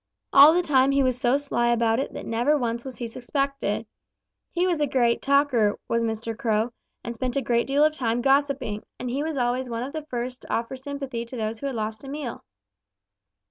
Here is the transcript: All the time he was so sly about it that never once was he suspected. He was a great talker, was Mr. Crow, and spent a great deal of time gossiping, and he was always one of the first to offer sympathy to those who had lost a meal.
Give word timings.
All 0.33 0.51
the 0.51 0.63
time 0.63 0.89
he 0.89 1.03
was 1.03 1.21
so 1.21 1.37
sly 1.37 1.67
about 1.69 1.99
it 1.99 2.11
that 2.15 2.25
never 2.25 2.57
once 2.57 2.83
was 2.83 2.95
he 2.97 3.07
suspected. 3.07 3.85
He 4.49 4.65
was 4.65 4.81
a 4.81 4.87
great 4.87 5.21
talker, 5.21 5.79
was 5.87 6.03
Mr. 6.03 6.35
Crow, 6.35 6.73
and 7.03 7.13
spent 7.13 7.35
a 7.35 7.41
great 7.43 7.67
deal 7.67 7.83
of 7.83 7.93
time 7.93 8.19
gossiping, 8.19 8.81
and 8.99 9.11
he 9.11 9.21
was 9.21 9.37
always 9.37 9.69
one 9.69 9.83
of 9.83 9.93
the 9.93 10.07
first 10.07 10.41
to 10.41 10.51
offer 10.51 10.75
sympathy 10.75 11.23
to 11.25 11.35
those 11.37 11.59
who 11.59 11.67
had 11.67 11.75
lost 11.75 12.03
a 12.03 12.07
meal. 12.07 12.43